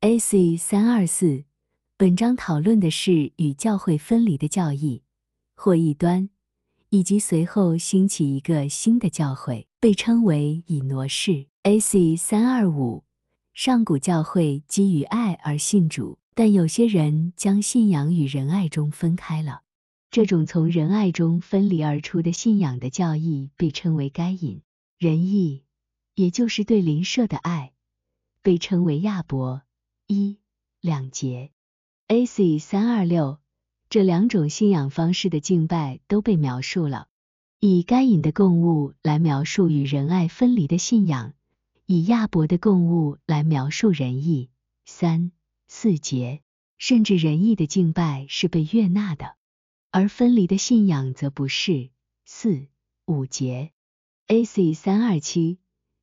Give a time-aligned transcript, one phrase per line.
[0.00, 0.56] A.C.
[0.56, 1.42] 三二四，
[1.96, 5.02] 本章讨论的是与教会分离的教义
[5.56, 6.30] 或异端，
[6.90, 11.46] 以及随后兴起一个新的教会，被称为以挪士。
[11.64, 12.14] A.C.
[12.14, 13.02] 三二五，
[13.54, 19.62] 上古教会基于爱而信主，但有些人将信仰与仁爱中分开了。
[20.12, 24.62] 这种从仁爱中分离而出的信仰的教义被称为该隐。
[24.96, 25.64] 仁义，
[26.14, 27.72] 也就是对邻舍的爱，
[28.42, 29.62] 被称为亚伯。
[30.10, 30.38] 一
[30.80, 31.50] 两节
[32.06, 32.58] ，A.C.
[32.58, 33.40] 三二六，
[33.90, 37.08] 这两种信仰方式的敬拜都被描述了，
[37.60, 41.34] 以该隐的供物来描述与仁爱分离的信仰，
[41.84, 44.48] 以亚伯的供物来描述仁义。
[44.86, 45.30] 三
[45.66, 46.40] 四节，
[46.78, 49.36] 甚至仁义的敬拜是被悦纳的，
[49.90, 51.90] 而分离的信仰则不是。
[52.24, 52.66] 四
[53.04, 53.72] 五节
[54.28, 54.72] ，A.C.
[54.72, 55.58] 三二七，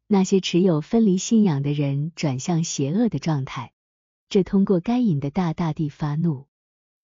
[0.06, 3.72] 那些持有分离信仰的人转向邪恶的状态。
[4.36, 6.48] 这通过该隐的大大地发怒，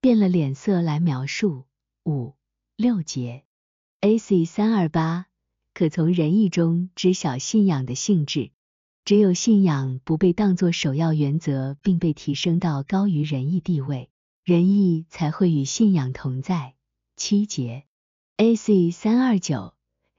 [0.01, 1.63] 变了脸色来描述。
[2.03, 2.33] 五
[2.75, 3.45] 六节
[4.01, 4.43] ，A.C.
[4.43, 5.27] 三二八，
[5.73, 8.51] 可从仁义中知晓信仰的性质。
[9.05, 14.09] 只有信仰不被当作首要原则，并被提升到高于仁义地位，
[14.43, 16.73] 仁义才会与信仰同在。
[17.15, 17.85] 七节
[18.35, 18.91] ，A.C.
[18.91, 19.73] 三二九，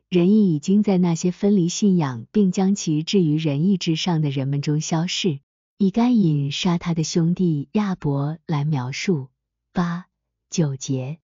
[0.09, 5.41] 仁义已经在那些分离信仰并将其置于仁义之上的人们中消逝。
[5.83, 9.31] 以该隐杀他的兄弟亚伯来描述。
[9.73, 10.07] 八
[10.49, 11.19] 九节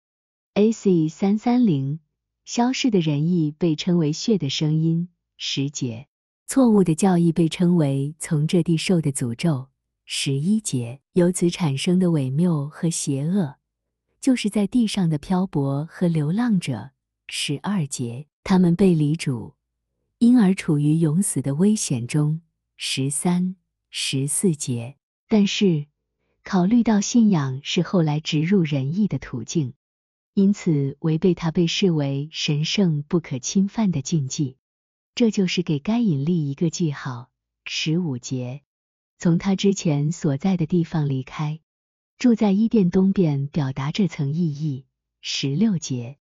[0.54, 1.08] ，A.C.
[1.08, 2.00] 三三零
[2.44, 5.10] 消逝的仁义被称为血的声音。
[5.36, 6.08] 十节，
[6.48, 9.68] 错误的教义被称为从这地受的诅咒
[10.04, 13.58] 十一节，由此产生的伪谬和邪恶，
[14.20, 16.90] 就是在地上的漂泊和流浪者。
[17.28, 19.54] 十二节，他们被离主，
[20.18, 22.40] 因而处于永死的危险中。
[22.76, 23.54] 十三。
[23.90, 24.96] 十四节，
[25.28, 25.86] 但是
[26.44, 29.74] 考虑到信仰是后来植入仁义的途径，
[30.34, 34.56] 因此违背它被视为神圣不可侵犯的禁忌。
[35.14, 37.30] 这就是给该隐立一个记号。
[37.64, 38.62] 十五节，
[39.18, 41.60] 从他之前所在的地方离开，
[42.18, 44.86] 住在伊甸东边，表达这层意义。
[45.20, 46.18] 十六节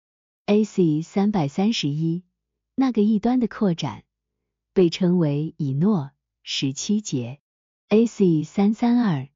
[0.46, 1.02] ，A.C.
[1.02, 2.24] 三百三十一，
[2.74, 4.04] 那个异端的扩展
[4.72, 6.10] 被称为以诺。
[6.42, 7.38] 十七节。
[7.92, 8.44] A.C.
[8.44, 9.28] 三三二，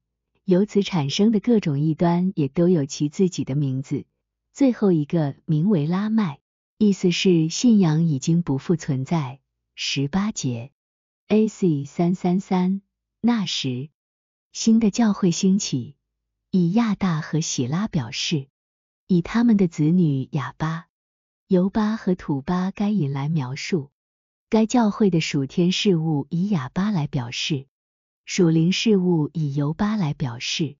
[0.45, 4.05] 由此产生的各种异端也都有其自己的名字。
[4.53, 6.39] 最后一个名为拉麦，
[6.77, 9.41] 意思是信仰已经不复存在。
[9.75, 10.71] 十八节
[11.27, 11.83] ，A.C.
[11.83, 12.81] 三三三，
[13.19, 13.89] 那时
[14.53, 15.97] 新的教会兴起，
[16.49, 18.47] 以亚大和喜拉表示，
[19.05, 20.87] 以他们的子女亚巴、
[21.49, 23.91] 尤巴和土巴该隐来描述。
[24.49, 27.67] 该教会的属天事物以亚巴来表示。
[28.25, 30.77] 属灵事物以尤巴来表示，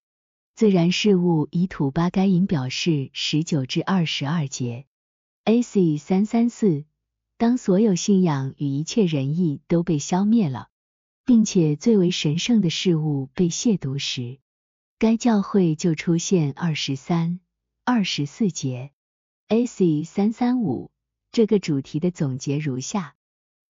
[0.56, 3.12] 自然事物以土巴该隐表示。
[3.14, 4.88] 十九至二十二节
[5.44, 5.98] ，A.C.
[5.98, 6.86] 三三四，
[7.38, 10.70] 当所有信仰与一切仁义都被消灭了，
[11.24, 14.40] 并且最为神圣的事物被亵渎时，
[14.98, 16.52] 该教会就出现。
[16.54, 17.40] 二十三、
[17.84, 18.92] 二十四节
[19.50, 20.04] ，A.C.
[20.04, 20.90] 三三五，
[21.32, 23.16] 这个主题的总结如下：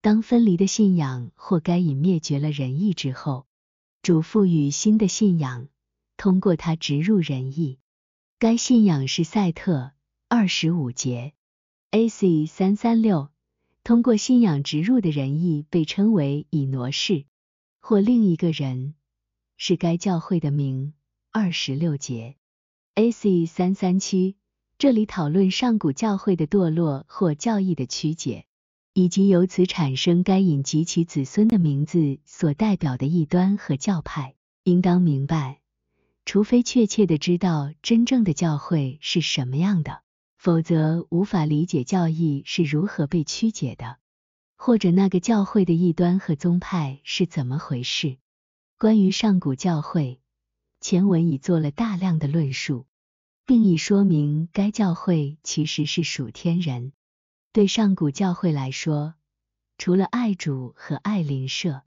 [0.02, 3.46] 当分离的信仰或该隐灭绝了仁义之后。
[4.06, 5.68] 主赋予新的信仰，
[6.16, 7.80] 通过它植入仁义。
[8.38, 9.94] 该信仰是赛特
[10.28, 11.34] 二十五节
[11.90, 12.46] ，A.C.
[12.46, 13.30] 三三六。
[13.84, 17.26] 通过信仰植入的仁义被称为以挪士
[17.80, 18.94] 或另一个人，
[19.58, 20.94] 是该教会的名。
[21.32, 22.36] 二十六节
[22.94, 23.48] ，A.C.
[23.48, 24.36] 三三七。
[24.78, 28.46] 这里讨论上古教会的堕落或教义的曲解。
[28.98, 35.60] 以及由此产生该隐及其子孙的名字所代表的异端和教派，应当明白，
[36.24, 40.02] 除非确切的知道真正的教会是什么样的，
[40.38, 43.98] 否则无法理解教义是如何被曲解的，
[44.56, 48.16] 或者那个教会的异端和宗派是怎么回事。
[48.78, 50.22] 关于上古教会，
[50.80, 52.86] 前文已做了大量的论述，
[53.46, 56.94] 并已说明该教会其实是属天人。
[57.56, 59.14] 对上古教会来说，
[59.78, 61.84] 除了爱主和爱邻舍，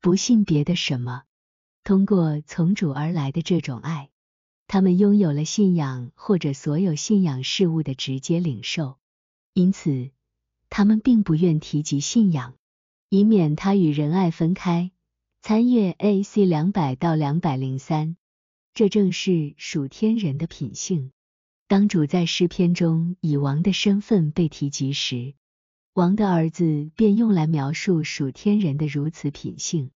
[0.00, 1.22] 不信别的什么。
[1.84, 4.10] 通过从主而来的这种爱，
[4.66, 8.98] 他们拥有了信仰或者所有信仰事物的直接领受。
[9.52, 10.10] 因此，
[10.68, 12.56] 他们并不愿提及信仰，
[13.08, 14.90] 以免它与仁爱分开。
[15.42, 16.44] 参阅 A.C.
[16.44, 18.16] 两百到两百零三，
[18.72, 21.12] 这正是属天人的品性。
[21.66, 25.34] 当主在诗篇中以王的身份被提及时，
[25.94, 29.90] 王的儿子便用来描述属天人的如此品性。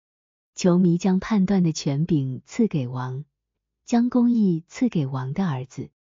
[0.55, 3.25] 球迷将判断的权柄赐给王，
[3.85, 5.91] 将公义赐给王的儿子。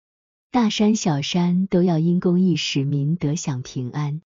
[0.50, 4.23] 大山小山都要因公义使民得享平安。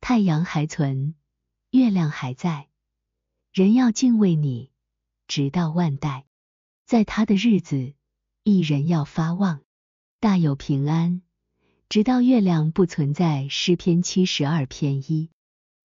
[0.00, 1.14] 太阳还存，
[1.70, 2.68] 月亮还在，
[3.52, 4.70] 人要敬畏你，
[5.28, 6.26] 直到万代。
[6.84, 7.94] 在他的日子，
[8.42, 9.62] 一人要发旺，
[10.22, 11.22] 大有平安，
[11.88, 13.48] 直到月亮不存在。
[13.48, 15.30] 诗篇七十二篇一、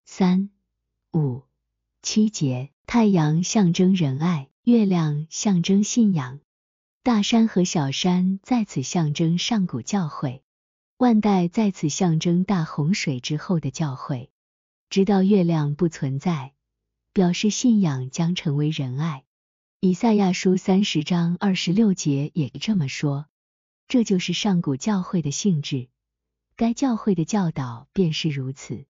[0.03, 0.49] 三、
[1.13, 1.43] 五、
[2.01, 2.69] 七节。
[2.85, 6.41] 太阳象征仁爱，月亮象征信仰。
[7.01, 10.43] 大山和小山在此象征上古教会，
[10.97, 14.29] 万代在此象征大洪水之后的教会，
[14.89, 16.51] 直到月亮不存在，
[17.13, 19.23] 表示信仰将成为仁爱。
[19.79, 23.27] 以赛亚书三十章二十六节也这么说，
[23.87, 25.89] 这就是上古教会的性质，
[26.55, 28.85] 该教会的教导便是如此。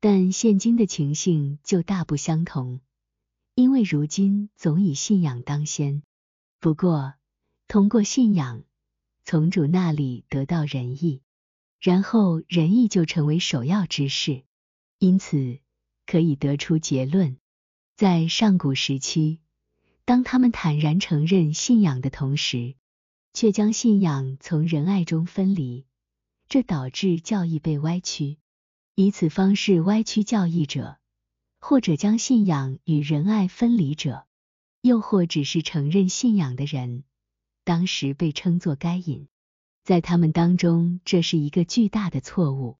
[0.00, 2.80] 但现今的情形就大不相同，
[3.54, 6.02] 因为如今总以信仰当先。
[6.58, 7.14] 不过，
[7.68, 8.64] 通过信仰，
[9.24, 11.20] 从主那里得到仁义，
[11.78, 14.42] 然后仁义就成为首要之事。
[14.98, 15.58] 因此，
[16.06, 17.36] 可以得出结论：
[17.94, 19.40] 在上古时期，
[20.06, 22.74] 当他们坦然承认信仰的同时，
[23.32, 25.86] 却将信仰从仁爱中分离，
[26.48, 28.38] 这导致教义被歪曲。
[28.96, 30.98] 以此方式歪曲教义者，
[31.60, 34.26] 或者将信仰与仁爱分离者，
[34.82, 37.04] 又或只是承认信仰的人。
[37.62, 39.28] 当时被称作该隐，
[39.84, 42.79] 在他们当中，这是一个巨大的错误。